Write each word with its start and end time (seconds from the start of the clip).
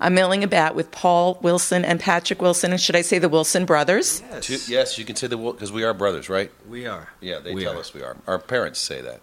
I'm 0.00 0.14
milling 0.14 0.42
about 0.42 0.74
with 0.74 0.90
Paul 0.90 1.38
Wilson 1.42 1.84
and 1.84 2.00
Patrick 2.00 2.40
Wilson, 2.40 2.70
and 2.72 2.80
should 2.80 2.96
I 2.96 3.02
say 3.02 3.18
the 3.18 3.28
Wilson 3.28 3.66
brothers? 3.66 4.22
Yes, 4.30 4.46
Two, 4.46 4.72
yes 4.72 4.98
you 4.98 5.04
can 5.04 5.14
say 5.16 5.26
the 5.26 5.36
because 5.36 5.70
we 5.72 5.84
are 5.84 5.92
brothers, 5.94 6.28
right? 6.28 6.50
we 6.68 6.86
are. 6.86 7.10
Yeah, 7.20 7.38
they 7.40 7.52
We 7.54 7.64
tell 7.64 7.74
are. 7.76 7.80
us 7.80 7.92
we 7.92 8.02
are. 8.02 8.16
Our 8.26 8.38
parents 8.38 8.78
say 8.80 9.00
that. 9.02 9.20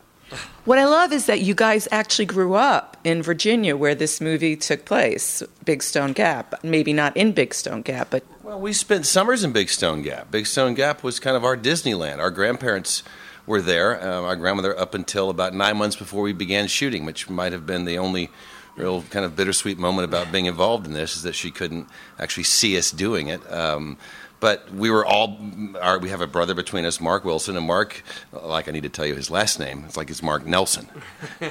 What 0.66 0.78
I 0.78 0.84
love 0.86 1.14
is 1.14 1.26
that 1.28 1.40
you 1.40 1.56
guys 1.56 1.88
actually 1.90 2.26
grew 2.26 2.54
up 2.56 2.98
in 3.06 3.24
Virginia 3.24 3.78
where 3.78 3.96
this 3.96 4.20
movie 4.20 4.58
took 4.58 4.84
place, 4.84 5.42
Big 5.64 5.82
Stone 5.82 6.12
Gap. 6.14 6.62
Maybe 6.66 6.92
not 6.92 7.16
in 7.16 7.32
Big 7.32 7.54
Stone 7.54 7.84
Gap, 7.84 8.10
but 8.10 8.24
Well, 8.44 8.60
we 8.60 8.74
spent 8.74 9.06
summers 9.06 9.46
in 9.46 9.54
Big 9.54 9.70
Stone 9.70 10.02
Gap. 10.02 10.30
Big 10.30 10.46
Stone 10.46 10.74
Gap 10.74 11.02
was 11.02 11.20
kind 11.22 11.38
of 11.38 11.46
our 11.46 11.56
Disneyland. 11.56 12.20
Our 12.20 12.30
grandparents 12.30 13.04
were 13.46 13.62
there. 13.62 14.02
Uh, 14.02 14.24
our 14.24 14.36
grandmother 14.36 14.78
up 14.78 14.94
until 14.94 15.30
about 15.30 15.54
nine 15.54 15.78
months 15.78 15.96
before 15.96 16.22
we 16.22 16.34
began 16.34 16.68
shooting, 16.68 17.06
which 17.06 17.30
might 17.30 17.54
have 17.54 17.66
been 17.66 17.86
the 17.86 17.98
only 17.98 18.30
real 18.78 19.02
kind 19.10 19.26
of 19.26 19.36
bittersweet 19.36 19.78
moment 19.78 20.06
about 20.06 20.32
being 20.32 20.46
involved 20.46 20.86
in 20.86 20.94
this 20.94 21.16
is 21.16 21.24
that 21.24 21.36
she 21.36 21.52
couldn't 21.52 21.88
actually 22.20 22.44
see 22.44 22.78
us 22.78 22.92
doing 22.92 23.28
it. 23.28 23.52
Um, 23.52 23.98
but 24.40 24.72
we 24.72 24.92
were 24.92 25.04
all, 25.04 25.38
our, 25.82 25.98
we 25.98 26.10
have 26.10 26.22
a 26.22 26.28
brother 26.28 26.54
between 26.54 26.86
us, 26.86 27.02
Mark 27.02 27.26
Wilson, 27.26 27.58
and 27.58 27.66
Mark, 27.66 28.04
like 28.32 28.68
I 28.68 28.72
need 28.72 28.84
to 28.84 28.90
tell 28.90 29.06
you 29.06 29.16
his 29.16 29.32
last 29.32 29.60
name, 29.60 29.84
it's 29.86 29.98
like 29.98 30.12
it's 30.12 30.22
Mark 30.22 30.46
Nelson. 30.46 30.88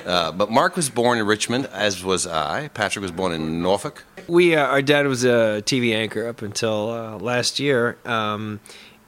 Uh, 0.06 0.30
but 0.30 0.50
Mark 0.50 0.76
was 0.76 0.88
born 0.88 1.18
in 1.18 1.26
Richmond, 1.26 1.66
as 1.66 2.04
was 2.04 2.26
I. 2.26 2.68
Patrick 2.68 3.02
was 3.02 3.10
born 3.10 3.32
in 3.32 3.62
Norfolk. 3.62 4.04
We, 4.28 4.54
uh, 4.54 4.64
our 4.64 4.82
dad 4.82 5.06
was 5.06 5.24
a 5.24 5.62
TV 5.64 5.94
anchor 5.94 6.28
up 6.28 6.42
until 6.42 6.90
uh, 6.90 7.18
last 7.18 7.58
year, 7.58 7.98
um, 8.04 8.60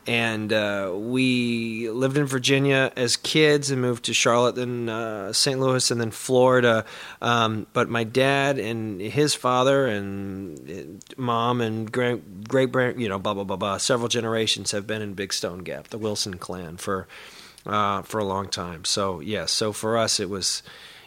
and 0.09 0.55
uh, 0.55 0.91
we 0.95 1.91
lived 1.91 2.17
in 2.17 2.25
Virginia 2.25 2.91
as 2.97 3.19
kids 3.19 3.71
and 3.71 3.83
moved 3.83 4.07
to 4.07 4.15
Charlotte, 4.15 4.55
then 4.55 4.89
uh, 4.89 5.34
St. 5.34 5.61
Louis, 5.61 5.91
and 5.91 6.01
then 6.01 6.11
Florida. 6.11 6.87
Um, 7.21 7.67
but 7.75 7.91
my 7.91 8.05
dad 8.05 8.59
and 8.59 9.03
his 9.03 9.34
father 9.34 9.87
and 9.87 10.71
uh, 10.71 11.21
mom 11.21 11.61
and 11.61 11.93
great 11.93 12.48
great 12.48 12.73
grand, 12.73 13.03
you 13.03 13.09
know, 13.11 13.19
blah 13.19 13.34
blah 13.34 13.45
blah 13.45 13.57
blah. 13.57 13.77
Several 13.77 14.09
generations 14.09 14.70
have 14.70 14.86
been 14.86 15.03
in 15.03 15.12
Big 15.12 15.31
Stone 15.34 15.59
Gap, 15.59 15.89
the 15.89 15.98
Wilson 15.98 16.39
clan, 16.39 16.79
for 16.79 17.06
uh, 17.67 18.01
for 18.01 18.19
a 18.19 18.25
long 18.25 18.48
time. 18.48 18.86
So 18.86 19.20
yeah, 19.20 19.45
so 19.45 19.75
for 19.75 19.98
us 19.98 20.20
it 20.20 20.31
was 20.31 20.62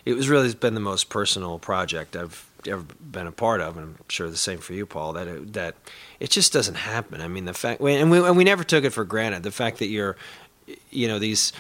it 0.06 0.14
was 0.14 0.30
really 0.30 0.54
been 0.54 0.76
the 0.76 0.80
most 0.80 1.10
personal 1.10 1.58
project 1.58 2.16
I've 2.16 2.48
ever 2.68 2.84
been 3.00 3.28
a 3.28 3.32
part 3.32 3.62
of, 3.62 3.78
and 3.78 3.96
I'm 3.98 4.06
sure 4.08 4.30
the 4.30 4.38
same 4.38 4.60
for 4.60 4.74
you, 4.74 4.86
Paul. 4.86 5.14
That 5.14 5.28
it, 5.28 5.54
that 5.54 5.76
it 6.20 6.30
just 6.30 6.54
doesn't 6.54 6.76
happen. 6.76 7.22
I 7.22 7.28
mean, 7.28 7.46
the 7.46 7.54
fact, 7.54 7.82
and 7.82 8.12
we 8.12 8.20
and 8.20 8.38
we 8.38 8.44
never 8.44 8.64
took 8.64 8.84
it 8.84 8.92
for 8.92 9.06
granted. 9.06 9.44
The 9.44 9.52
fact 9.52 9.80
that 9.80 9.88
you're, 9.88 10.16
you 10.90 11.08
know, 11.08 11.20
these 11.20 11.54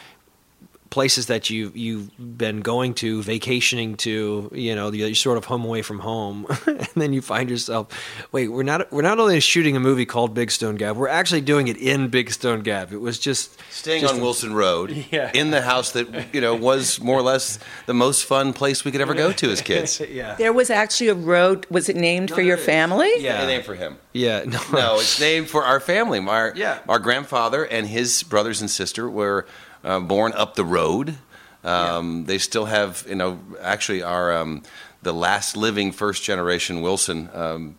places 0.92 1.25
that 1.28 1.50
you 1.50 1.72
you've 1.73 2.11
been 2.38 2.59
going 2.59 2.94
to, 2.94 3.23
vacationing 3.23 3.95
to, 3.95 4.52
you 4.53 4.75
know, 4.75 4.92
you're 4.92 5.16
sort 5.16 5.38
of 5.38 5.45
home 5.45 5.64
away 5.66 5.81
from 5.81 6.00
home, 6.00 6.45
and 6.67 6.88
then 6.95 7.14
you 7.14 7.22
find 7.22 7.50
yourself, 7.50 7.88
wait, 8.31 8.50
we're 8.50 8.61
not 8.61 8.92
we're 8.92 9.02
not 9.02 9.17
only 9.17 9.39
shooting 9.39 9.75
a 9.75 9.80
movie 9.80 10.06
called 10.06 10.34
Big 10.34 10.52
Stone 10.52 10.75
Gap, 10.75 10.97
we're 10.97 11.08
actually 11.08 11.42
doing 11.42 11.67
it 11.69 11.78
in 11.78 12.09
Big 12.09 12.30
Stone 12.30 12.59
Gap. 12.62 12.92
It 12.92 12.97
was 13.00 13.17
just 13.17 13.58
Staying 13.72 14.02
just 14.02 14.14
on 14.16 14.22
Wilson 14.22 14.53
Road, 14.53 14.92
Yeah. 15.12 15.31
in 15.34 15.50
the 15.52 15.62
house 15.62 15.94
that 15.94 16.34
you 16.36 16.42
know 16.42 16.53
was 16.56 17.00
more 17.00 17.17
or 17.17 17.23
less 17.23 17.58
the 17.88 17.94
most 17.94 18.25
fun 18.25 18.53
place 18.53 18.84
we 18.86 18.92
could 18.92 19.02
ever 19.02 19.14
go 19.16 19.31
to 19.31 19.50
as 19.50 19.62
kids. 19.72 20.00
yeah, 20.02 20.36
there 20.36 20.53
was 20.53 20.69
actually 20.69 21.08
a 21.08 21.16
road. 21.16 21.66
Was 21.72 21.88
it 21.89 21.95
named 21.95 22.30
for 22.31 22.42
your 22.42 22.58
family? 22.58 23.09
Yeah. 23.19 23.42
A 23.42 23.47
name 23.47 23.64
for 23.64 23.75
him. 23.75 23.95
yeah, 24.14 24.44
no, 24.45 24.59
No, 24.73 24.95
it's 25.00 25.19
named 25.19 25.50
for 25.50 25.64
our 25.64 25.80
family. 25.80 26.19
Our, 26.19 26.53
Yeah. 26.56 26.80
our 26.89 27.00
grandfather 27.00 27.64
and 27.64 27.88
his 27.88 28.23
brothers 28.23 28.59
and 28.59 28.69
sister 28.69 29.09
were 29.09 29.47
uh, 29.84 30.00
born 30.00 30.34
up 30.34 30.56
the 30.56 30.66
road. 30.66 31.18
Um, 31.64 32.26
They 32.26 32.40
still 32.40 32.66
have, 32.66 33.06
you 33.08 33.16
know, 33.16 33.40
actually 33.62 34.02
our 34.04 34.34
um, 34.34 34.64
the 35.04 35.14
last 35.14 35.56
living 35.56 35.92
first 35.92 36.24
generation 36.24 36.82
Wilson 36.82 37.30
um, 37.34 37.76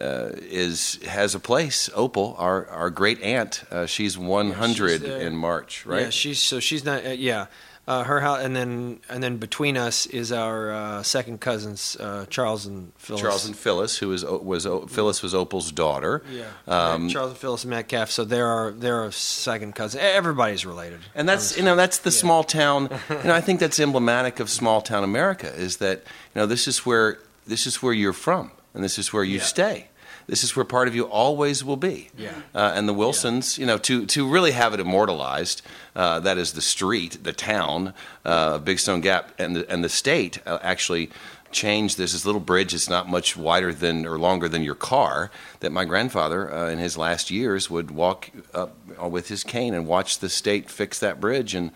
uh, 0.00 0.30
is 0.34 0.98
has 1.06 1.34
a 1.34 1.40
place. 1.40 1.90
Opal, 1.94 2.36
our 2.38 2.68
our 2.68 2.90
great 2.90 3.20
aunt, 3.22 3.64
uh, 3.70 3.86
she's 3.86 4.18
100 4.18 5.00
there. 5.00 5.20
in 5.20 5.36
March, 5.36 5.86
right? 5.86 6.02
Yeah, 6.02 6.10
she's 6.10 6.40
so 6.40 6.60
she's 6.60 6.84
not. 6.84 7.04
Uh, 7.04 7.10
yeah, 7.10 7.46
uh, 7.86 8.04
her 8.04 8.20
house, 8.20 8.40
and 8.42 8.54
then 8.56 9.00
and 9.08 9.22
then 9.22 9.36
between 9.36 9.76
us 9.76 10.06
is 10.06 10.32
our 10.32 10.72
uh, 10.72 11.02
second 11.02 11.40
cousins, 11.40 11.96
uh, 12.00 12.24
Charles 12.30 12.66
and 12.66 12.92
Phyllis. 12.96 13.20
Charles 13.22 13.46
and 13.46 13.56
Phyllis, 13.56 13.98
who 13.98 14.08
was 14.08 14.24
was 14.24 14.66
Phyllis 14.88 15.22
was 15.22 15.34
Opal's 15.34 15.70
daughter. 15.72 16.22
yeah, 16.30 16.44
Um, 16.66 17.08
Charles 17.08 17.30
and 17.30 17.38
Phyllis 17.38 17.64
Metcalf. 17.64 18.10
So 18.10 18.24
they're 18.24 18.46
our 18.46 18.70
they're 18.72 19.00
our 19.02 19.12
second 19.12 19.74
cousin. 19.74 20.00
Everybody's 20.00 20.64
related. 20.64 21.00
And 21.14 21.28
that's 21.28 21.56
you 21.56 21.62
know 21.62 21.76
that's 21.76 21.98
the 21.98 22.10
small 22.10 22.42
town. 22.44 22.88
You 23.10 23.28
know 23.28 23.34
I 23.34 23.40
think 23.40 23.60
that's 23.60 23.78
emblematic 23.80 24.40
of 24.40 24.48
small 24.50 24.80
town 24.80 25.04
America 25.04 25.52
is 25.54 25.76
that 25.78 25.98
you 26.34 26.40
know 26.40 26.46
this 26.46 26.66
is 26.68 26.86
where 26.86 27.18
this 27.46 27.66
is 27.66 27.82
where 27.82 27.92
you're 27.92 28.12
from 28.14 28.50
and 28.72 28.82
this 28.82 28.98
is 28.98 29.12
where 29.12 29.24
you 29.24 29.38
Yeah. 29.38 29.42
stay. 29.44 29.88
This 30.26 30.44
is 30.44 30.56
where 30.56 30.64
part 30.64 30.88
of 30.88 30.94
you 30.94 31.04
always 31.04 31.62
will 31.64 31.76
be. 31.76 32.08
Yeah. 32.16 32.32
Uh, 32.54 32.72
and 32.74 32.88
the 32.88 32.94
Wilsons, 32.94 33.58
you 33.58 33.66
know, 33.66 33.78
to 33.78 34.06
to 34.06 34.28
really 34.28 34.52
have 34.52 34.74
it 34.74 34.80
immortalized, 34.80 35.62
uh, 35.94 36.20
that 36.20 36.38
is 36.38 36.52
the 36.52 36.62
street, 36.62 37.22
the 37.22 37.32
town, 37.32 37.94
uh, 38.24 38.58
Big 38.58 38.78
Stone 38.78 39.02
Gap, 39.02 39.32
and 39.38 39.56
the 39.56 39.70
and 39.70 39.84
the 39.84 39.88
state 39.88 40.40
uh, 40.46 40.58
actually 40.62 41.10
changed. 41.50 41.96
There's 41.96 42.12
this 42.12 42.26
little 42.26 42.40
bridge. 42.40 42.74
It's 42.74 42.90
not 42.90 43.08
much 43.08 43.36
wider 43.36 43.72
than 43.72 44.06
or 44.06 44.18
longer 44.18 44.48
than 44.48 44.62
your 44.62 44.74
car. 44.74 45.30
That 45.60 45.72
my 45.72 45.84
grandfather, 45.84 46.52
uh, 46.52 46.68
in 46.68 46.78
his 46.78 46.98
last 46.98 47.30
years, 47.30 47.70
would 47.70 47.90
walk 47.90 48.30
up 48.52 48.76
uh, 49.00 49.08
with 49.08 49.28
his 49.28 49.44
cane 49.44 49.72
and 49.74 49.86
watch 49.86 50.18
the 50.18 50.28
state 50.28 50.70
fix 50.70 50.98
that 50.98 51.20
bridge. 51.20 51.54
And 51.54 51.70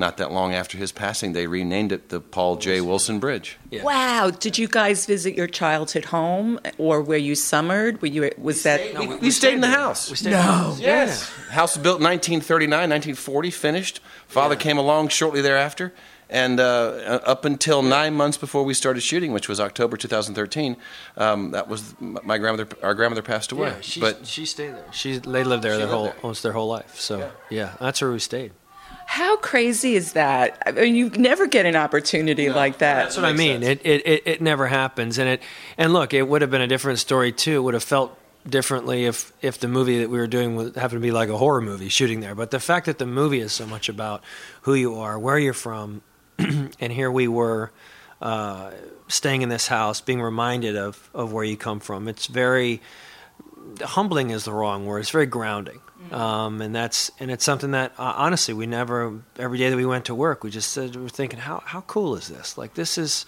not 0.00 0.16
that 0.16 0.32
long 0.32 0.52
after 0.54 0.76
his 0.78 0.90
passing, 0.90 1.34
they 1.34 1.46
renamed 1.46 1.92
it 1.92 2.08
the 2.08 2.20
Paul 2.20 2.56
J. 2.56 2.80
Wilson 2.80 3.20
Bridge. 3.20 3.58
Yeah. 3.70 3.84
Wow! 3.84 4.30
Did 4.30 4.58
you 4.58 4.66
guys 4.66 5.06
visit 5.06 5.34
your 5.34 5.46
childhood 5.46 6.06
home, 6.06 6.58
or 6.78 7.02
where 7.02 7.18
you 7.18 7.34
summered? 7.36 8.02
Were 8.02 8.08
you? 8.08 8.30
Was 8.38 8.64
that? 8.64 8.98
we, 8.98 9.06
we 9.16 9.30
stayed 9.30 9.54
in 9.54 9.60
the 9.60 9.68
house. 9.68 10.10
We 10.10 10.16
stayed 10.16 10.30
no. 10.30 10.74
Yes. 10.78 11.30
House 11.50 11.76
was 11.76 11.82
built 11.82 12.00
1939, 12.00 12.70
1940, 12.70 13.50
finished. 13.50 14.00
Father 14.26 14.56
came 14.56 14.78
along 14.78 15.08
shortly 15.08 15.42
thereafter. 15.42 15.92
And 16.32 16.60
uh, 16.60 17.20
up 17.24 17.44
until 17.44 17.82
nine 17.82 18.14
months 18.14 18.38
before 18.38 18.62
we 18.62 18.72
started 18.72 19.00
shooting, 19.00 19.32
which 19.32 19.48
was 19.48 19.58
October 19.58 19.96
2013, 19.96 20.76
um, 21.16 21.50
that 21.50 21.66
was 21.66 21.92
my 22.00 22.38
grandmother. 22.38 22.68
Our 22.84 22.94
grandmother 22.94 23.22
passed 23.22 23.50
away. 23.50 23.70
Yeah, 23.70 23.80
she 23.80 24.00
but 24.00 24.26
she 24.26 24.46
stayed 24.46 24.74
there. 24.74 24.92
She 24.92 25.18
they 25.18 25.42
lived 25.42 25.64
there 25.64 25.72
She 25.72 25.78
their 25.78 25.86
lived 25.86 25.92
whole 25.92 26.04
there. 26.04 26.16
almost 26.22 26.42
their 26.44 26.52
whole 26.52 26.68
life. 26.68 27.00
So 27.00 27.32
yeah. 27.50 27.74
that's 27.80 28.00
where 28.00 28.12
we 28.12 28.20
stayed. 28.20 28.52
How 29.10 29.36
crazy 29.38 29.96
is 29.96 30.12
that? 30.12 30.62
I 30.64 30.70
mean, 30.70 30.94
you 30.94 31.10
never 31.10 31.48
get 31.48 31.66
an 31.66 31.74
opportunity 31.74 32.48
like 32.48 32.78
that. 32.78 33.02
That's 33.02 33.16
what 33.16 33.24
I 33.24 33.32
mean. 33.32 33.64
It, 33.64 33.84
it 33.84 34.06
it 34.06 34.22
it 34.24 34.40
never 34.40 34.68
happens, 34.68 35.18
and 35.18 35.28
it 35.28 35.42
and 35.76 35.92
look, 35.92 36.14
it 36.14 36.28
would 36.28 36.42
have 36.42 36.50
been 36.52 36.60
a 36.60 36.68
different 36.68 37.00
story 37.00 37.32
too. 37.32 37.56
It 37.56 37.60
would 37.62 37.74
have 37.74 37.82
felt 37.82 38.16
differently 38.48 39.06
if 39.06 39.32
if 39.42 39.58
the 39.58 39.66
movie 39.66 39.98
that 39.98 40.10
we 40.10 40.18
were 40.18 40.28
doing 40.28 40.54
was, 40.54 40.76
happened 40.76 41.00
to 41.00 41.00
be 41.00 41.10
like 41.10 41.28
a 41.28 41.36
horror 41.36 41.60
movie 41.60 41.88
shooting 41.88 42.20
there. 42.20 42.36
But 42.36 42.52
the 42.52 42.60
fact 42.60 42.86
that 42.86 42.98
the 42.98 43.04
movie 43.04 43.40
is 43.40 43.52
so 43.52 43.66
much 43.66 43.88
about 43.88 44.22
who 44.62 44.74
you 44.74 44.94
are, 44.94 45.18
where 45.18 45.40
you're 45.40 45.54
from, 45.54 46.02
and 46.38 46.92
here 46.92 47.10
we 47.10 47.26
were 47.26 47.72
uh, 48.22 48.70
staying 49.08 49.42
in 49.42 49.48
this 49.48 49.66
house, 49.66 50.00
being 50.00 50.22
reminded 50.22 50.76
of 50.76 51.10
of 51.12 51.32
where 51.32 51.42
you 51.42 51.56
come 51.56 51.80
from. 51.80 52.06
It's 52.06 52.28
very 52.28 52.80
humbling 53.80 54.30
is 54.30 54.44
the 54.44 54.52
wrong 54.52 54.86
word. 54.86 55.00
It's 55.00 55.10
very 55.10 55.26
grounding, 55.26 55.80
um, 56.12 56.60
and 56.60 56.74
that's 56.74 57.10
and 57.20 57.30
it's 57.30 57.44
something 57.44 57.72
that 57.72 57.92
uh, 57.98 58.14
honestly 58.16 58.54
we 58.54 58.66
never. 58.66 59.22
Every 59.38 59.58
day 59.58 59.70
that 59.70 59.76
we 59.76 59.86
went 59.86 60.06
to 60.06 60.14
work, 60.14 60.44
we 60.44 60.50
just 60.50 60.72
said 60.72 60.96
we 60.96 61.02
were 61.02 61.08
thinking, 61.08 61.38
how 61.38 61.62
how 61.64 61.82
cool 61.82 62.16
is 62.16 62.28
this? 62.28 62.58
Like 62.58 62.74
this 62.74 62.98
is. 62.98 63.26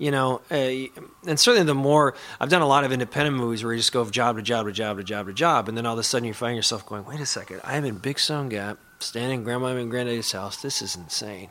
You 0.00 0.12
know, 0.12 0.42
uh, 0.48 1.02
and 1.26 1.40
certainly 1.40 1.66
the 1.66 1.74
more 1.74 2.14
I've 2.38 2.50
done 2.50 2.62
a 2.62 2.68
lot 2.68 2.84
of 2.84 2.92
independent 2.92 3.36
movies 3.36 3.64
where 3.64 3.72
you 3.72 3.80
just 3.80 3.92
go 3.92 4.04
from 4.04 4.12
job 4.12 4.36
to 4.36 4.42
job 4.42 4.66
to 4.66 4.72
job 4.72 4.96
to 4.98 5.02
job 5.02 5.26
to 5.26 5.32
job, 5.32 5.68
and 5.68 5.76
then 5.76 5.86
all 5.86 5.94
of 5.94 5.98
a 5.98 6.04
sudden 6.04 6.28
you 6.28 6.34
find 6.34 6.54
yourself 6.54 6.86
going, 6.86 7.04
"Wait 7.04 7.18
a 7.18 7.26
second, 7.26 7.60
I'm 7.64 7.84
in 7.84 7.98
Big 7.98 8.20
Stone 8.20 8.50
Gap, 8.50 8.78
standing 9.00 9.40
in 9.40 9.44
Grandma 9.44 9.74
and 9.74 9.90
Granddaddy's 9.90 10.30
house. 10.30 10.62
This 10.62 10.82
is 10.82 10.94
insane." 10.94 11.50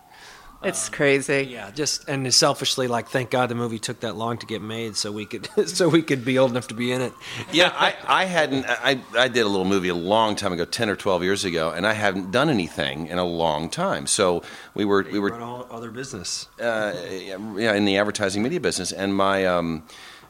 It's 0.63 0.89
crazy. 0.89 1.47
Yeah, 1.51 1.69
just 1.71 2.09
and 2.09 2.33
selfishly, 2.33 2.87
like, 2.87 3.09
thank 3.09 3.29
God 3.29 3.49
the 3.49 3.55
movie 3.55 3.77
took 3.79 3.99
that 3.99 4.15
long 4.15 4.37
to 4.39 4.45
get 4.47 4.61
made, 4.61 4.95
so 4.95 5.11
we 5.11 5.25
could 5.25 5.47
so 5.69 5.87
we 5.87 6.01
could 6.01 6.25
be 6.25 6.37
old 6.39 6.51
enough 6.51 6.67
to 6.69 6.73
be 6.73 6.91
in 6.91 7.01
it. 7.01 7.13
yeah, 7.51 7.71
I, 7.75 7.95
I 8.07 8.25
hadn't. 8.25 8.65
I, 8.67 8.99
I 9.15 9.27
did 9.27 9.41
a 9.41 9.47
little 9.47 9.65
movie 9.65 9.89
a 9.89 9.95
long 9.95 10.35
time 10.35 10.53
ago, 10.53 10.65
ten 10.65 10.89
or 10.89 10.95
twelve 10.95 11.23
years 11.23 11.45
ago, 11.45 11.69
and 11.71 11.85
I 11.85 11.93
hadn't 11.93 12.31
done 12.31 12.49
anything 12.49 13.07
in 13.07 13.17
a 13.19 13.25
long 13.25 13.69
time. 13.69 14.07
So 14.07 14.41
we 14.73 14.83
were 14.83 15.05
we 15.11 15.19
were 15.19 15.29
Run 15.29 15.43
all 15.43 15.67
other 15.69 15.91
business. 15.91 16.47
uh, 16.59 16.93
yeah, 17.11 17.73
in 17.73 17.85
the 17.85 17.97
advertising 17.97 18.41
media 18.41 18.59
business, 18.59 18.91
and 18.91 19.15
my 19.15 19.45
um, 19.45 19.83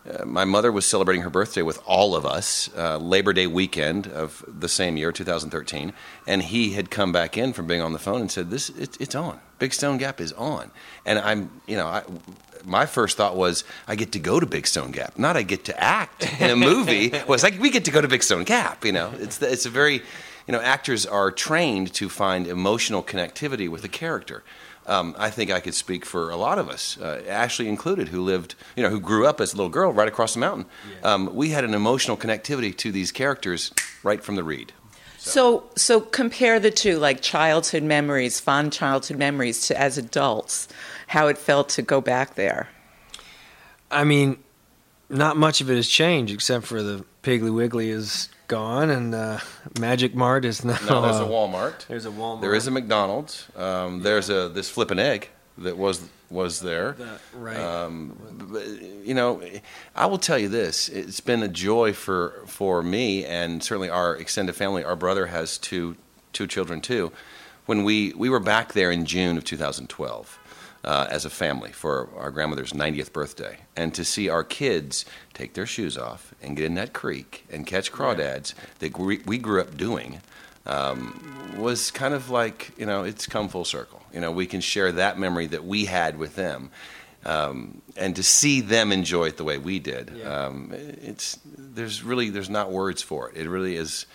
uh, 0.07 0.25
my 0.25 0.45
mother 0.45 0.71
was 0.71 0.85
celebrating 0.85 1.21
her 1.23 1.29
birthday 1.29 1.61
with 1.61 1.81
all 1.85 2.15
of 2.15 2.25
us 2.25 2.69
uh, 2.77 2.97
Labor 2.97 3.33
Day 3.33 3.47
weekend 3.47 4.07
of 4.07 4.43
the 4.47 4.69
same 4.69 4.97
year, 4.97 5.11
2013, 5.11 5.93
and 6.25 6.43
he 6.43 6.71
had 6.71 6.89
come 6.89 7.11
back 7.11 7.37
in 7.37 7.53
from 7.53 7.67
being 7.67 7.81
on 7.81 7.93
the 7.93 7.99
phone 7.99 8.21
and 8.21 8.31
said, 8.31 8.49
"This 8.49 8.69
it, 8.69 8.97
it's 8.99 9.15
on. 9.15 9.39
Big 9.59 9.73
Stone 9.73 9.97
Gap 9.97 10.21
is 10.21 10.33
on." 10.33 10.71
And 11.05 11.19
I'm, 11.19 11.61
you 11.67 11.77
know, 11.77 11.87
I, 11.87 12.03
my 12.63 12.85
first 12.85 13.17
thought 13.17 13.35
was, 13.35 13.63
I 13.87 13.95
get 13.95 14.11
to 14.13 14.19
go 14.19 14.39
to 14.39 14.45
Big 14.45 14.67
Stone 14.67 14.91
Gap, 14.91 15.17
not 15.17 15.37
I 15.37 15.43
get 15.43 15.65
to 15.65 15.83
act 15.83 16.41
in 16.41 16.49
a 16.49 16.55
movie. 16.55 17.11
was 17.27 17.43
like 17.43 17.59
we 17.59 17.69
get 17.69 17.85
to 17.85 17.91
go 17.91 18.01
to 18.01 18.07
Big 18.07 18.23
Stone 18.23 18.43
Gap. 18.43 18.85
You 18.85 18.91
know, 18.91 19.13
it's 19.19 19.37
the, 19.37 19.51
it's 19.51 19.65
a 19.65 19.69
very 19.69 20.01
you 20.47 20.53
know, 20.53 20.61
actors 20.61 21.05
are 21.05 21.29
trained 21.29 21.93
to 21.95 22.07
find 22.07 22.47
emotional 22.47 23.03
connectivity 23.03 23.67
with 23.67 23.83
a 23.83 23.89
character. 23.89 24.43
Um, 24.87 25.15
I 25.19 25.29
think 25.29 25.51
I 25.51 25.59
could 25.59 25.73
speak 25.73 26.05
for 26.05 26.29
a 26.29 26.37
lot 26.37 26.59
of 26.59 26.69
us, 26.69 26.97
uh, 26.97 27.21
Ashley 27.27 27.67
included, 27.67 28.07
who 28.07 28.21
lived, 28.21 28.55
you 28.75 28.83
know, 28.83 28.89
who 28.89 29.01
grew 29.01 29.27
up 29.27 29.41
as 29.41 29.53
a 29.53 29.57
little 29.57 29.69
girl 29.69 29.91
right 29.91 30.07
across 30.07 30.33
the 30.33 30.39
mountain. 30.39 30.65
Um, 31.03 31.35
we 31.35 31.49
had 31.49 31.65
an 31.65 31.73
emotional 31.73 32.15
connectivity 32.15 32.75
to 32.77 32.91
these 32.91 33.11
characters 33.11 33.73
right 34.01 34.23
from 34.23 34.35
the 34.35 34.45
read. 34.45 34.71
So, 35.17 35.65
so 35.75 35.99
compare 35.99 36.57
the 36.59 36.71
two, 36.71 36.99
like 36.99 37.21
childhood 37.21 37.83
memories, 37.83 38.39
fond 38.39 38.71
childhood 38.71 39.17
memories, 39.17 39.67
to 39.67 39.77
as 39.77 39.97
adults, 39.97 40.69
how 41.07 41.27
it 41.27 41.37
felt 41.37 41.67
to 41.69 41.81
go 41.81 41.99
back 41.99 42.35
there. 42.35 42.69
I 43.91 44.05
mean, 44.05 44.37
not 45.09 45.35
much 45.35 45.59
of 45.59 45.69
it 45.69 45.75
has 45.75 45.89
changed 45.89 46.33
except 46.33 46.65
for 46.65 46.81
the 46.81 47.03
Piggly 47.23 47.53
Wiggly 47.53 47.89
is 47.89 48.29
gone 48.47 48.89
and 48.89 49.13
uh, 49.13 49.39
Magic 49.79 50.15
Mart 50.15 50.45
is 50.45 50.63
now. 50.63 50.77
Now 50.87 51.01
there's 51.01 51.19
a 51.19 51.25
uh, 51.25 51.27
Walmart. 51.27 51.85
There's 51.87 52.05
a 52.05 52.09
Walmart. 52.11 52.41
There 52.41 52.55
is 52.55 52.67
a 52.67 52.71
McDonald's. 52.71 53.47
Um, 53.55 54.01
there's 54.01 54.29
a 54.29 54.49
this 54.49 54.69
flippin' 54.69 54.99
egg 54.99 55.29
that 55.57 55.77
was 55.77 56.07
was 56.29 56.59
there. 56.59 56.93
That- 56.93 57.21
right. 57.33 57.57
Um, 57.57 58.17
but, 58.51 58.67
you 58.67 59.13
know, 59.13 59.41
I 59.95 60.05
will 60.05 60.17
tell 60.17 60.37
you 60.37 60.49
this: 60.49 60.89
it's 60.89 61.19
been 61.19 61.43
a 61.43 61.47
joy 61.47 61.93
for 61.93 62.41
for 62.47 62.81
me 62.83 63.25
and 63.25 63.63
certainly 63.63 63.89
our 63.89 64.15
extended 64.15 64.55
family. 64.55 64.83
Our 64.83 64.95
brother 64.95 65.27
has 65.27 65.57
two 65.57 65.95
two 66.33 66.47
children 66.47 66.81
too. 66.81 67.11
When 67.65 67.83
we 67.83 68.13
we 68.15 68.29
were 68.29 68.39
back 68.39 68.73
there 68.73 68.91
in 68.91 69.05
June 69.05 69.37
of 69.37 69.43
2012. 69.43 70.39
Uh, 70.83 71.05
as 71.09 71.25
a 71.25 71.29
family 71.29 71.71
for 71.71 72.07
our 72.17 72.31
grandmother's 72.31 72.71
90th 72.71 73.11
birthday, 73.11 73.57
and 73.75 73.93
to 73.93 74.05
see 74.05 74.29
our 74.29 74.43
kids 74.43 75.03
take 75.33 75.53
their 75.53 75.65
shoes 75.65 75.97
off 75.97 76.33
and 76.41 76.55
get 76.55 76.65
in 76.65 76.75
that 76.75 76.93
creek 76.93 77.45
and 77.51 77.67
catch 77.67 77.91
crawdads 77.91 78.53
that 78.79 78.97
we, 78.97 79.17
we 79.25 79.37
grew 79.37 79.59
up 79.59 79.75
doing, 79.75 80.21
um, 80.67 81.55
was 81.57 81.91
kind 81.91 82.13
of 82.13 82.29
like 82.29 82.71
you 82.77 82.85
know 82.85 83.03
it's 83.03 83.25
come 83.25 83.49
full 83.49 83.65
circle. 83.65 84.01
You 84.13 84.21
know 84.21 84.31
we 84.31 84.45
can 84.45 84.61
share 84.61 84.91
that 84.93 85.17
memory 85.17 85.47
that 85.47 85.65
we 85.65 85.85
had 85.85 86.17
with 86.17 86.35
them, 86.35 86.69
um, 87.25 87.81
and 87.95 88.15
to 88.15 88.23
see 88.23 88.61
them 88.61 88.91
enjoy 88.91 89.25
it 89.25 89.37
the 89.37 89.43
way 89.43 89.57
we 89.57 89.79
did. 89.79 90.11
Yeah. 90.15 90.45
Um, 90.45 90.71
it's 90.73 91.39
there's 91.45 92.03
really 92.03 92.29
there's 92.29 92.49
not 92.49 92.71
words 92.71 93.01
for 93.01 93.29
it. 93.29 93.37
It 93.37 93.49
really 93.49 93.75
is 93.75 94.05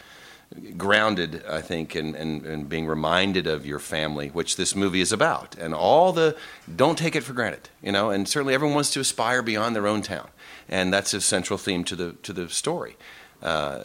grounded, 0.76 1.44
I 1.49 1.60
think, 1.60 1.94
and, 1.94 2.14
in, 2.14 2.44
in 2.44 2.64
being 2.64 2.87
reminded 2.87 3.46
of 3.46 3.66
your 3.66 3.78
family, 3.78 4.28
which 4.28 4.56
this 4.56 4.75
movie 4.75 5.00
is 5.00 5.12
about, 5.12 5.56
and 5.58 5.75
all 5.75 6.12
the 6.12 6.37
don't 6.75 6.99
take 6.99 7.16
it 7.16 7.22
for 7.22 7.32
granted. 7.32 7.69
You 7.82 7.93
know, 7.93 8.10
and 8.10 8.28
certainly 8.28 8.54
everyone 8.54 8.75
wants 8.75 8.90
to 8.93 9.00
aspire 9.00 9.43
beyond 9.43 9.75
their 9.76 9.87
own 9.87 10.02
town, 10.02 10.28
and 10.69 10.93
that's 10.93 11.14
a 11.14 11.20
central 11.20 11.58
theme 11.58 11.84
to 11.84 11.96
the 11.96 12.12
to 12.22 12.32
the 12.32 12.49
story. 12.49 12.96
Uh, 13.43 13.82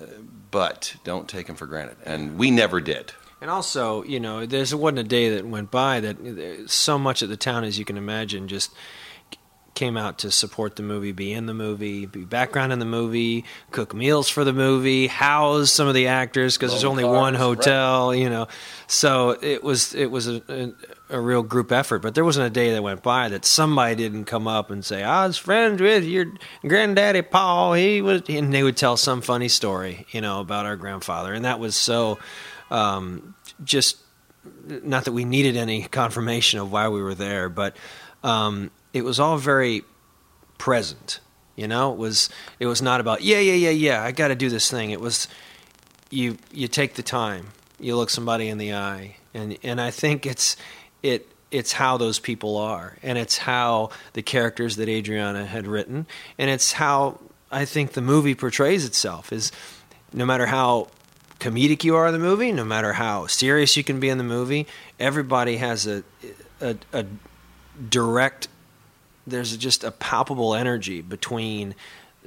but 0.51 0.95
don't 1.03 1.27
take 1.27 1.47
them 1.47 1.55
for 1.55 1.65
granted, 1.65 1.97
and 2.05 2.37
we 2.37 2.51
never 2.51 2.79
did. 2.79 3.13
And 3.39 3.51
also, 3.51 4.03
you 4.03 4.19
know, 4.19 4.45
there 4.45 4.65
wasn't 4.75 4.99
a 4.99 5.03
day 5.03 5.35
that 5.35 5.45
went 5.45 5.69
by 5.69 5.99
that 5.99 6.19
uh, 6.19 6.67
so 6.67 6.97
much 6.97 7.21
of 7.21 7.29
the 7.29 7.37
town, 7.37 7.63
as 7.63 7.77
you 7.77 7.85
can 7.85 7.97
imagine, 7.97 8.47
just 8.47 8.73
came 9.77 9.95
out 9.95 10.17
to 10.17 10.31
support 10.31 10.75
the 10.75 10.81
movie, 10.81 11.11
be 11.11 11.31
in 11.31 11.45
the 11.45 11.53
movie, 11.53 12.07
be 12.07 12.25
background 12.25 12.73
in 12.73 12.79
the 12.79 12.85
movie, 12.85 13.45
cook 13.69 13.93
meals 13.93 14.27
for 14.27 14.43
the 14.43 14.51
movie, 14.51 15.05
house 15.05 15.69
some 15.69 15.87
of 15.87 15.93
the 15.93 16.07
actors 16.07 16.57
because 16.57 16.71
there's 16.71 16.83
only 16.83 17.03
cars, 17.03 17.15
one 17.15 17.35
hotel, 17.35 18.15
you 18.15 18.27
know. 18.27 18.47
So 18.87 19.37
it 19.39 19.63
was 19.63 19.93
it 19.93 20.09
was 20.09 20.27
a, 20.27 20.41
a, 20.49 21.17
a 21.17 21.21
real 21.21 21.43
group 21.43 21.71
effort. 21.71 21.99
But 21.99 22.15
there 22.15 22.25
wasn't 22.25 22.47
a 22.47 22.49
day 22.49 22.73
that 22.73 22.81
went 22.81 23.03
by 23.03 23.29
that 23.29 23.45
somebody 23.45 23.93
didn't 23.93 24.25
come 24.25 24.47
up 24.47 24.71
and 24.71 24.83
say, 24.83 25.03
"I 25.03 25.27
was 25.27 25.37
friends 25.37 25.79
with 25.79 26.05
your 26.05 26.25
granddaddy 26.65 27.21
Paul. 27.21 27.73
He 27.73 28.01
was," 28.01 28.23
and 28.29 28.51
they 28.51 28.63
would 28.63 28.77
tell 28.77 28.97
some 28.97 29.21
funny 29.21 29.47
story, 29.47 30.07
you 30.09 30.21
know, 30.21 30.39
about 30.39 30.65
our 30.65 30.75
grandfather, 30.75 31.33
and 31.33 31.45
that 31.45 31.59
was 31.59 31.75
so 31.75 32.17
um, 32.71 33.35
just 33.63 33.97
not 34.67 35.05
that 35.05 35.11
we 35.11 35.23
needed 35.23 35.55
any 35.55 35.83
confirmation 35.83 36.59
of 36.59 36.71
why 36.71 36.87
we 36.89 36.99
were 36.99 37.13
there, 37.13 37.47
but 37.47 37.77
um, 38.23 38.71
it 38.93 39.03
was 39.03 39.19
all 39.19 39.37
very 39.37 39.83
present. 40.57 41.19
You 41.55 41.67
know, 41.67 41.91
it 41.91 41.97
was 41.97 42.29
it 42.59 42.67
was 42.67 42.81
not 42.81 42.99
about 42.99 43.21
yeah 43.23 43.39
yeah 43.39 43.53
yeah 43.53 43.69
yeah 43.71 44.03
I 44.03 44.11
got 44.11 44.27
to 44.27 44.35
do 44.35 44.49
this 44.49 44.69
thing. 44.69 44.91
It 44.91 45.01
was 45.01 45.27
you 46.09 46.37
you 46.51 46.67
take 46.67 46.95
the 46.95 47.03
time, 47.03 47.47
you 47.79 47.95
look 47.95 48.09
somebody 48.09 48.47
in 48.47 48.57
the 48.57 48.73
eye, 48.73 49.17
and 49.33 49.57
and 49.63 49.81
I 49.81 49.91
think 49.91 50.25
it's 50.25 50.55
it 51.01 51.27
it's 51.49 51.73
how 51.73 51.97
those 51.97 52.19
people 52.19 52.57
are, 52.57 52.97
and 53.01 53.17
it's 53.17 53.39
how 53.39 53.89
the 54.13 54.21
characters 54.21 54.75
that 54.75 54.89
Adriana 54.89 55.45
had 55.45 55.65
written, 55.65 56.05
and 56.37 56.49
it's 56.49 56.73
how 56.73 57.19
I 57.51 57.65
think 57.65 57.93
the 57.93 58.01
movie 58.01 58.35
portrays 58.35 58.85
itself 58.85 59.31
is 59.31 59.51
no 60.13 60.25
matter 60.25 60.45
how 60.45 60.89
comedic 61.39 61.83
you 61.83 61.95
are 61.95 62.07
in 62.07 62.13
the 62.13 62.19
movie, 62.19 62.51
no 62.51 62.65
matter 62.65 62.93
how 62.93 63.27
serious 63.27 63.77
you 63.77 63.83
can 63.83 63.99
be 63.99 64.09
in 64.09 64.17
the 64.17 64.23
movie, 64.23 64.67
everybody 64.99 65.57
has 65.57 65.87
a 65.87 66.03
a, 66.61 66.75
a 66.93 67.05
direct. 67.89 68.47
There's 69.27 69.55
just 69.57 69.83
a 69.83 69.91
palpable 69.91 70.55
energy 70.55 71.01
between 71.01 71.75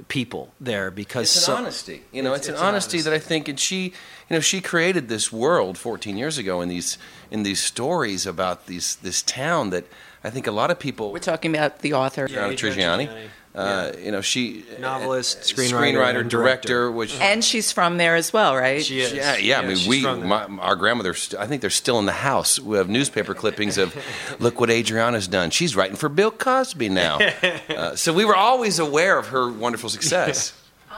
people 0.07 0.51
there 0.59 0.89
because 0.89 1.23
It's 1.35 1.35
an 1.47 1.53
so- 1.53 1.55
honesty, 1.55 2.03
you 2.11 2.21
know. 2.23 2.33
It's, 2.33 2.47
It's- 2.47 2.49
an 2.49 2.53
it's 2.53 2.61
an 2.61 2.67
honesty, 2.67 2.97
honesty. 2.97 3.09
that 3.09 3.15
I 3.15 3.19
think, 3.19 3.47
and 3.47 3.59
she, 3.59 3.83
you 3.85 3.91
know, 4.31 4.39
she 4.39 4.61
created 4.61 5.09
this 5.09 5.31
world 5.31 5.77
14 5.77 6.17
years 6.17 6.37
ago 6.37 6.61
in 6.61 6.69
these 6.69 6.97
in 7.29 7.43
these 7.43 7.61
stories 7.61 8.25
about 8.25 8.67
these 8.67 8.95
this 8.97 9.21
town 9.21 9.69
that 9.71 9.85
I 10.23 10.29
think 10.29 10.47
a 10.47 10.51
lot 10.51 10.71
of 10.71 10.79
people. 10.79 11.11
We're 11.11 11.19
talking 11.19 11.53
about 11.55 11.79
the 11.79 11.93
author. 11.93 12.25
Adriana 12.25 12.53
Adriana 12.53 12.75
Trigiani, 12.75 13.07
Trigiani, 13.09 13.29
uh, 13.53 13.91
you 14.01 14.11
know, 14.11 14.21
she 14.21 14.63
Novelist, 14.79 15.37
uh, 15.37 15.41
screenwriter, 15.41 15.93
screenwriter, 15.93 16.13
director, 16.13 16.29
director. 16.29 16.91
which 16.91 17.19
And 17.19 17.43
she's 17.43 17.71
from 17.71 17.97
there 17.97 18.15
as 18.15 18.31
well, 18.31 18.55
right? 18.55 18.83
She 18.83 19.01
is. 19.01 19.13
yeah, 19.13 19.35
yeah. 19.37 19.59
I 19.59 19.65
mean, 19.65 19.77
we, 19.87 20.01
my, 20.03 20.45
our 20.59 20.75
grandmother, 20.75 21.13
st- 21.13 21.41
I 21.41 21.47
think 21.47 21.61
they're 21.61 21.69
still 21.69 21.99
in 21.99 22.05
the 22.05 22.11
house. 22.13 22.59
We 22.59 22.77
have 22.77 22.87
newspaper 22.89 23.33
clippings 23.33 23.77
of, 23.77 23.95
look 24.39 24.59
what 24.59 24.69
Adriana's 24.69 25.27
done. 25.27 25.49
She's 25.49 25.75
writing 25.75 25.97
for 25.97 26.07
Bill 26.09 26.31
Cosby 26.31 26.89
now. 26.89 27.19
Uh, 27.71 27.95
so 27.95 28.13
we 28.13 28.25
were 28.25 28.35
always 28.35 28.79
aware 28.79 29.17
of 29.17 29.27
her 29.27 29.49
wonderful 29.49 29.89
success. 29.89 30.53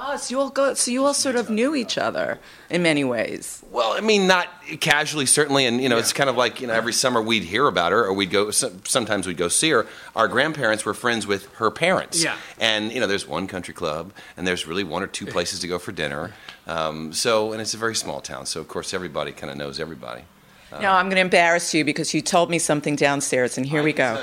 Oh, 0.06 0.18
so 0.18 0.34
you 0.34 0.40
all 0.42 0.50
go. 0.50 0.74
So 0.74 0.92
you 0.92 1.06
all 1.06 1.14
sort 1.14 1.38
of 1.38 1.50
knew 1.50 1.74
each 1.76 1.98
other 1.98 2.40
in 2.70 2.84
many 2.84 3.06
ways. 3.06 3.64
Well, 3.72 3.94
I 3.94 4.02
mean, 4.02 4.28
not 4.28 4.48
casually, 4.82 5.26
certainly, 5.26 5.66
and 5.66 5.82
you 5.82 5.88
know, 5.88 5.98
it's 5.98 6.12
kind 6.12 6.30
of 6.30 6.36
like 6.36 6.60
you 6.60 6.68
know, 6.68 6.74
every 6.74 6.92
summer 6.92 7.22
we'd 7.22 7.44
hear 7.44 7.68
about 7.68 7.94
her, 7.94 8.04
or 8.04 8.14
we'd 8.14 8.30
go. 8.30 8.52
Sometimes 8.52 9.26
we'd 9.26 9.38
go 9.38 9.48
see 9.48 9.70
her. 9.70 9.88
Our 10.14 10.28
grandparents 10.28 10.84
were 10.84 10.94
friends 10.94 11.26
with 11.26 11.50
her 11.54 11.72
parents, 11.72 12.22
Yeah. 12.22 12.36
And 12.60 12.92
you 12.92 13.00
know, 13.00 13.08
there's 13.08 13.26
one 13.26 13.48
country 13.48 13.74
club, 13.74 14.12
and 14.36 14.46
there's 14.46 14.68
really 14.68 14.84
one 14.84 15.04
or 15.04 15.08
two 15.08 15.26
places 15.26 15.60
to 15.62 15.68
go 15.70 15.80
for 15.80 15.94
dinner. 15.94 16.34
Um, 16.68 17.14
so, 17.14 17.54
and 17.54 17.62
it's 17.62 17.74
a 17.74 17.78
very 17.78 17.96
small 17.96 18.20
town, 18.20 18.46
so 18.46 18.60
of 18.60 18.68
course 18.68 18.94
everybody 18.94 19.32
kind 19.32 19.52
of 19.52 19.58
knows 19.58 19.80
everybody. 19.80 20.24
now 20.72 20.96
I'm 20.98 21.06
going 21.06 21.16
to 21.16 21.22
embarrass 21.22 21.74
you 21.74 21.86
because 21.86 22.14
you 22.14 22.22
told 22.22 22.50
me 22.50 22.60
something 22.60 22.98
downstairs, 22.98 23.58
and 23.58 23.66
here 23.66 23.84
we 23.84 23.94
go. 23.94 24.22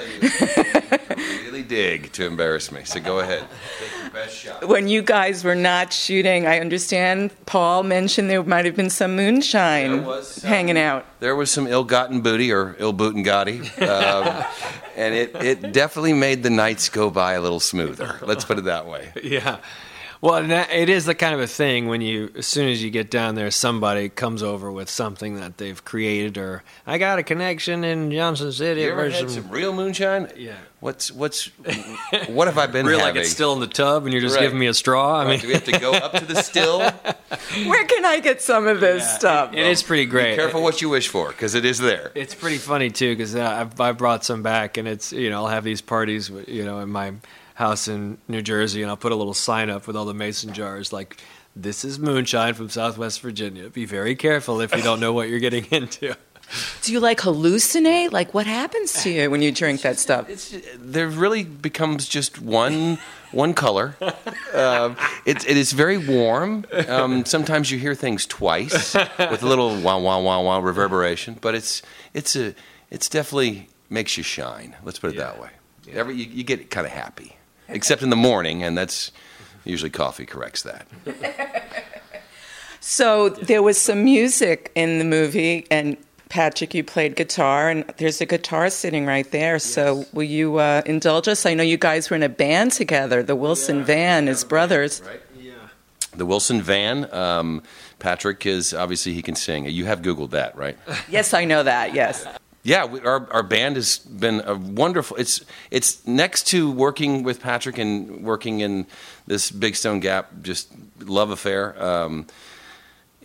really 1.44 1.62
dig 1.62 2.12
to 2.12 2.26
embarrass 2.26 2.70
me, 2.70 2.84
so 2.84 3.00
go 3.00 3.20
ahead. 3.20 3.44
Take 4.12 4.14
your 4.14 4.24
best 4.24 4.36
shot. 4.36 4.68
When 4.68 4.88
you 4.88 5.02
guys 5.02 5.44
were 5.44 5.54
not 5.54 5.92
shooting, 5.92 6.46
I 6.46 6.60
understand 6.60 7.30
Paul 7.46 7.82
mentioned 7.82 8.30
there 8.30 8.42
might 8.42 8.64
have 8.64 8.76
been 8.76 8.90
some 8.90 9.16
moonshine 9.16 10.04
some. 10.22 10.48
hanging 10.48 10.78
out. 10.78 11.06
There 11.20 11.36
was 11.36 11.50
some 11.50 11.66
ill-gotten 11.66 12.20
booty 12.20 12.52
or 12.52 12.76
ill-booten-gotti, 12.78 13.82
um, 13.82 14.44
and 14.96 15.14
it, 15.14 15.34
it 15.36 15.72
definitely 15.72 16.12
made 16.12 16.42
the 16.42 16.50
nights 16.50 16.88
go 16.88 17.10
by 17.10 17.34
a 17.34 17.40
little 17.40 17.60
smoother. 17.60 18.18
Let's 18.22 18.44
put 18.44 18.58
it 18.58 18.64
that 18.64 18.86
way. 18.86 19.12
Yeah. 19.22 19.58
Well, 20.22 20.34
and 20.34 20.50
that, 20.50 20.70
it 20.70 20.90
is 20.90 21.06
the 21.06 21.14
kind 21.14 21.34
of 21.34 21.40
a 21.40 21.46
thing 21.46 21.88
when 21.88 22.02
you, 22.02 22.30
as 22.36 22.46
soon 22.46 22.68
as 22.68 22.82
you 22.84 22.90
get 22.90 23.10
down 23.10 23.36
there, 23.36 23.50
somebody 23.50 24.10
comes 24.10 24.42
over 24.42 24.70
with 24.70 24.90
something 24.90 25.36
that 25.36 25.56
they've 25.56 25.82
created, 25.82 26.36
or 26.36 26.62
I 26.86 26.98
got 26.98 27.18
a 27.18 27.22
connection 27.22 27.84
in 27.84 28.10
Johnson 28.12 28.52
City. 28.52 28.82
You 28.82 28.88
ever 28.90 28.96
where's 28.98 29.18
had 29.18 29.30
some 29.30 29.48
real 29.50 29.72
moonshine? 29.72 30.30
Yeah. 30.36 30.56
What's 30.80 31.10
what's 31.12 31.46
what 32.28 32.48
have 32.48 32.56
I 32.58 32.66
been 32.66 32.84
Real 32.86 32.98
having? 33.00 33.14
like 33.16 33.24
it's 33.24 33.32
still 33.32 33.52
in 33.54 33.60
the 33.60 33.66
tub, 33.66 34.04
and 34.04 34.12
you're 34.12 34.20
just 34.22 34.36
Right. 34.36 34.42
giving 34.42 34.58
me 34.58 34.66
a 34.66 34.74
straw. 34.74 35.20
I 35.20 35.24
Right, 35.24 35.30
mean, 35.30 35.38
do 35.40 35.46
we 35.48 35.52
have 35.54 35.64
to 35.64 35.78
go 35.78 35.92
up 35.92 36.12
to 36.14 36.24
the 36.26 36.36
still? 36.42 36.80
Where 37.66 37.84
can 37.86 38.04
I 38.04 38.20
get 38.20 38.40
some 38.42 38.66
of 38.66 38.80
this 38.80 39.02
Yeah, 39.02 39.18
stuff? 39.18 39.52
it 39.54 39.66
is 39.66 39.82
pretty 39.82 40.06
great. 40.06 40.30
Be 40.32 40.36
careful 40.36 40.62
what 40.62 40.80
you 40.82 40.88
wish 40.88 41.08
for, 41.08 41.28
because 41.28 41.54
it 41.54 41.64
is 41.64 41.78
there. 41.78 42.12
It's 42.14 42.34
pretty 42.34 42.56
funny 42.58 42.90
too 42.90 43.14
because 43.14 43.34
uh, 43.34 43.42
I've 43.42 43.80
I 43.80 43.92
brought 43.92 44.24
some 44.24 44.42
back, 44.42 44.76
and 44.76 44.86
it's 44.88 45.12
you 45.12 45.30
know 45.30 45.44
I'll 45.44 45.48
have 45.48 45.64
these 45.64 45.80
parties 45.80 46.30
you 46.46 46.64
know 46.64 46.80
in 46.80 46.88
my 46.90 47.12
house 47.60 47.86
in 47.86 48.18
New 48.26 48.42
Jersey, 48.42 48.82
and 48.82 48.90
I'll 48.90 48.96
put 49.06 49.12
a 49.12 49.16
little 49.22 49.34
sign 49.34 49.70
up 49.70 49.86
with 49.86 49.96
all 49.96 50.06
the 50.06 50.14
mason 50.14 50.52
jars 50.52 50.92
like. 50.92 51.20
This 51.56 51.84
is 51.84 51.98
moonshine 51.98 52.54
from 52.54 52.68
Southwest 52.68 53.20
Virginia. 53.20 53.68
Be 53.70 53.84
very 53.84 54.14
careful 54.14 54.60
if 54.60 54.70
you 54.74 54.82
don't 54.82 55.00
know 55.00 55.12
what 55.12 55.28
you're 55.28 55.40
getting 55.40 55.64
into. 55.72 56.14
Do 56.82 56.92
you 56.92 57.00
like 57.00 57.18
hallucinate? 57.18 58.12
Like 58.12 58.32
what 58.34 58.46
happens 58.46 59.02
to 59.02 59.10
you 59.10 59.30
when 59.30 59.42
you 59.42 59.50
drink 59.50 59.82
that 59.82 59.98
stuff? 59.98 60.28
It's 60.28 60.56
there 60.78 61.08
really 61.08 61.42
becomes 61.42 62.08
just 62.08 62.40
one 62.40 62.98
one 63.32 63.52
color. 63.54 63.96
Uh, 64.54 64.94
it, 65.26 65.44
it 65.48 65.56
is 65.56 65.72
very 65.72 65.98
warm. 65.98 66.66
Um, 66.88 67.24
sometimes 67.24 67.70
you 67.72 67.78
hear 67.78 67.96
things 67.96 68.26
twice 68.26 68.94
with 68.94 69.42
a 69.42 69.46
little 69.46 69.80
wah 69.80 69.98
wah 69.98 70.20
wah 70.20 70.40
wah 70.40 70.58
reverberation, 70.58 71.36
but 71.40 71.56
it's 71.56 71.82
it's 72.14 72.36
a 72.36 72.54
it's 72.90 73.08
definitely 73.08 73.68
makes 73.88 74.16
you 74.16 74.22
shine. 74.22 74.76
Let's 74.84 75.00
put 75.00 75.14
it 75.14 75.16
that 75.18 75.40
way. 75.40 75.50
Every, 75.92 76.14
you, 76.14 76.26
you 76.26 76.44
get 76.44 76.70
kind 76.70 76.86
of 76.86 76.92
happy, 76.92 77.36
except 77.70 78.02
in 78.02 78.10
the 78.10 78.16
morning, 78.16 78.62
and 78.62 78.76
that's 78.76 79.12
usually 79.64 79.90
coffee 79.90 80.26
corrects 80.26 80.62
that. 80.62 80.86
So 82.80 83.28
there 83.28 83.62
was 83.62 83.78
some 83.78 84.04
music 84.04 84.72
in 84.74 84.98
the 84.98 85.04
movie, 85.04 85.66
and 85.70 85.98
Patrick, 86.30 86.72
you 86.72 86.82
played 86.82 87.14
guitar, 87.14 87.68
and 87.68 87.84
there's 87.98 88.20
a 88.22 88.26
guitar 88.26 88.70
sitting 88.70 89.04
right 89.04 89.30
there. 89.30 89.58
So, 89.58 90.06
will 90.12 90.22
you 90.22 90.56
uh, 90.56 90.82
indulge 90.86 91.28
us? 91.28 91.44
I 91.44 91.54
know 91.54 91.62
you 91.62 91.76
guys 91.76 92.08
were 92.08 92.16
in 92.16 92.22
a 92.22 92.28
band 92.28 92.72
together, 92.72 93.22
the 93.22 93.36
Wilson 93.36 93.78
yeah. 93.78 93.84
Van, 93.84 94.26
his 94.28 94.44
brothers. 94.44 95.02
Right. 95.06 95.20
Yeah. 95.38 95.52
The 96.16 96.24
Wilson 96.24 96.62
Van. 96.62 97.12
Um, 97.12 97.62
Patrick 97.98 98.46
is 98.46 98.72
obviously 98.72 99.12
he 99.12 99.22
can 99.22 99.34
sing. 99.34 99.66
You 99.66 99.84
have 99.84 100.00
Googled 100.00 100.30
that, 100.30 100.56
right? 100.56 100.78
yes, 101.10 101.34
I 101.34 101.44
know 101.44 101.62
that. 101.62 101.94
Yes. 101.94 102.24
Yeah, 102.62 102.84
we, 102.84 103.00
our 103.00 103.26
our 103.32 103.42
band 103.42 103.76
has 103.76 103.98
been 103.98 104.42
a 104.44 104.54
wonderful. 104.54 105.16
It's 105.16 105.44
it's 105.70 106.06
next 106.06 106.46
to 106.48 106.70
working 106.70 107.22
with 107.22 107.40
Patrick 107.40 107.78
and 107.78 108.22
working 108.22 108.60
in 108.60 108.86
this 109.26 109.50
Big 109.50 109.76
Stone 109.76 110.00
Gap, 110.00 110.30
just 110.42 110.70
love 110.98 111.30
affair. 111.30 111.82
Um, 111.82 112.26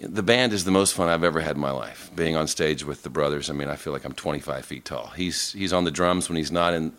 the 0.02 0.24
band 0.24 0.54
is 0.54 0.66
the 0.66 0.72
most 0.72 0.94
fun 0.94 1.10
I've 1.10 1.24
ever 1.24 1.40
had 1.40 1.56
in 1.56 1.62
my 1.62 1.72
life. 1.72 2.12
Being 2.16 2.36
on 2.36 2.48
stage 2.48 2.84
with 2.84 3.04
the 3.04 3.10
brothers, 3.10 3.50
I 3.50 3.54
mean, 3.54 3.70
I 3.70 3.76
feel 3.76 3.94
like 3.94 4.04
I'm 4.04 4.14
25 4.14 4.66
feet 4.66 4.86
tall. 4.86 5.08
He's 5.16 5.52
he's 5.54 5.74
on 5.74 5.84
the 5.84 5.92
drums 5.92 6.30
when 6.30 6.38
he's 6.38 6.52
not 6.52 6.74
in, 6.74 6.94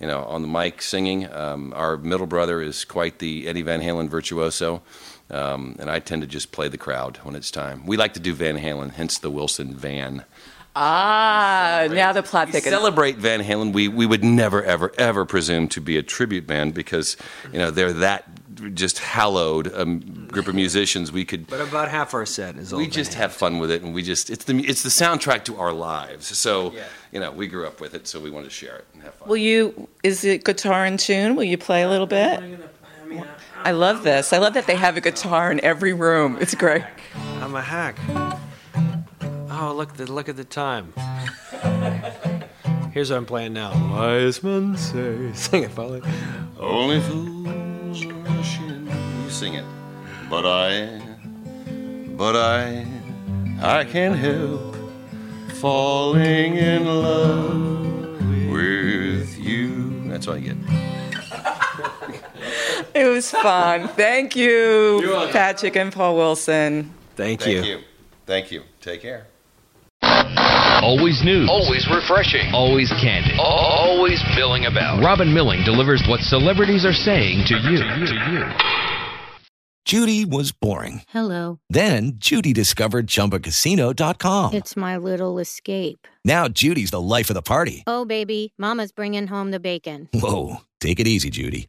you 0.00 0.06
know, 0.06 0.24
on 0.24 0.42
the 0.42 0.48
mic 0.48 0.80
singing. 0.80 1.30
Um, 1.32 1.72
our 1.74 1.96
middle 1.96 2.26
brother 2.26 2.60
is 2.62 2.84
quite 2.84 3.18
the 3.18 3.48
Eddie 3.48 3.62
Van 3.62 3.80
Halen 3.80 4.08
virtuoso, 4.08 4.82
um, 5.30 5.76
and 5.78 5.90
I 5.90 5.98
tend 5.98 6.22
to 6.22 6.28
just 6.28 6.52
play 6.52 6.68
the 6.68 6.78
crowd 6.78 7.18
when 7.22 7.34
it's 7.34 7.50
time. 7.50 7.84
We 7.84 7.98
like 7.98 8.14
to 8.14 8.20
do 8.20 8.32
Van 8.34 8.58
Halen, 8.58 8.92
hence 8.92 9.18
the 9.18 9.30
Wilson 9.30 9.74
Van. 9.74 10.24
Ah, 10.74 11.86
now 11.90 12.12
the 12.12 12.22
plot 12.22 12.48
thickens. 12.48 12.72
Celebrate 12.72 13.16
Van 13.16 13.42
Halen. 13.42 13.72
We 13.72 13.88
we 13.88 14.06
would 14.06 14.24
never 14.24 14.62
ever 14.64 14.90
ever 14.96 15.26
presume 15.26 15.68
to 15.68 15.80
be 15.80 15.98
a 15.98 16.02
tribute 16.02 16.46
band 16.46 16.72
because 16.72 17.16
you 17.52 17.58
know 17.58 17.70
they're 17.70 17.92
that 17.92 18.26
just 18.70 18.98
hallowed 18.98 19.72
um, 19.74 20.26
group 20.28 20.48
of 20.48 20.54
musicians. 20.54 21.12
We 21.12 21.24
could, 21.24 21.46
but 21.46 21.60
about 21.60 21.88
half 21.88 22.14
our 22.14 22.24
set 22.24 22.56
is. 22.56 22.72
We 22.72 22.86
just 22.86 23.14
have 23.14 23.32
fun 23.32 23.58
with 23.58 23.70
it, 23.70 23.82
and 23.82 23.94
we 23.94 24.02
just 24.02 24.30
it's 24.30 24.44
the 24.44 24.58
it's 24.60 24.82
the 24.82 24.88
soundtrack 24.88 25.44
to 25.44 25.58
our 25.58 25.72
lives. 25.72 26.26
So 26.38 26.72
yeah. 26.72 26.84
you 27.12 27.20
know 27.20 27.30
we 27.30 27.46
grew 27.48 27.66
up 27.66 27.80
with 27.80 27.94
it, 27.94 28.06
so 28.06 28.20
we 28.20 28.30
want 28.30 28.46
to 28.46 28.50
share 28.50 28.76
it 28.76 28.86
and 28.94 29.02
have 29.02 29.14
fun. 29.14 29.28
Will 29.28 29.36
you? 29.36 29.88
Is 30.02 30.24
it 30.24 30.44
guitar 30.44 30.86
in 30.86 30.96
tune? 30.96 31.36
Will 31.36 31.44
you 31.44 31.58
play 31.58 31.82
a 31.82 31.88
little 31.88 32.06
bit? 32.06 32.42
I 33.64 33.72
love 33.72 34.02
this. 34.02 34.32
I 34.32 34.38
love 34.38 34.54
that 34.54 34.66
they 34.66 34.74
have 34.74 34.96
a 34.96 35.00
guitar 35.00 35.52
in 35.52 35.60
every 35.60 35.92
room. 35.92 36.38
It's 36.40 36.54
great. 36.54 36.82
I'm 37.40 37.54
a 37.54 37.62
hack. 37.62 37.96
Oh, 39.64 39.72
look 39.72 39.94
the 39.94 40.10
look 40.10 40.28
at 40.28 40.34
the 40.34 40.42
time. 40.42 40.92
Here's 42.90 43.12
what 43.12 43.16
I'm 43.16 43.26
playing 43.26 43.52
now. 43.52 43.70
Wise 43.92 44.42
men 44.42 44.76
say, 44.76 45.32
sing 45.34 45.62
it, 45.62 45.72
Polly. 45.72 46.02
Only 46.58 47.00
fools 47.00 48.04
rush 48.04 48.58
in. 48.58 48.90
You 49.22 49.30
sing 49.30 49.54
it. 49.54 49.64
But 50.28 50.44
I, 50.44 51.00
but 52.16 52.34
I, 52.34 52.84
I 53.62 53.84
can't 53.84 54.16
help 54.16 54.74
falling 55.60 56.56
in 56.56 56.84
love 56.84 58.20
with 58.50 59.38
you. 59.38 60.08
That's 60.08 60.26
all 60.26 60.34
I 60.34 60.40
get. 60.40 60.56
it 62.96 63.06
was 63.06 63.30
fun. 63.30 63.86
Thank 63.90 64.34
you, 64.34 65.28
Patrick 65.30 65.76
and 65.76 65.92
Paul 65.92 66.16
Wilson. 66.16 66.92
Thank 67.14 67.46
you. 67.46 67.60
Thank 67.60 67.68
you. 67.68 67.80
Thank 68.26 68.50
you. 68.50 68.64
Take 68.80 69.02
care. 69.02 69.28
Always 70.80 71.22
news. 71.22 71.48
Always 71.50 71.86
refreshing. 71.88 72.52
Always 72.54 72.90
candid. 73.00 73.38
Always 73.38 74.22
milling 74.34 74.66
about. 74.66 75.02
Robin 75.04 75.32
Milling 75.32 75.64
delivers 75.64 76.02
what 76.08 76.20
celebrities 76.20 76.84
are 76.84 76.94
saying 76.94 77.44
to 77.46 77.54
you. 77.56 77.76
To 77.76 77.96
you. 77.98 78.06
To 78.06 78.14
you. 78.30 78.46
Judy 79.84 80.24
was 80.24 80.52
boring. 80.52 81.02
Hello. 81.08 81.58
Then 81.68 82.12
Judy 82.16 82.52
discovered 82.52 83.08
ChumbaCasino.com. 83.08 84.54
It's 84.54 84.76
my 84.76 84.96
little 84.96 85.38
escape. 85.38 86.06
Now 86.24 86.48
Judy's 86.48 86.92
the 86.92 87.00
life 87.00 87.28
of 87.30 87.34
the 87.34 87.42
party. 87.42 87.82
Oh, 87.86 88.04
baby, 88.04 88.54
Mama's 88.56 88.92
bringing 88.92 89.26
home 89.26 89.50
the 89.50 89.60
bacon. 89.60 90.08
Whoa, 90.14 90.58
take 90.80 91.00
it 91.00 91.06
easy, 91.08 91.30
Judy. 91.30 91.68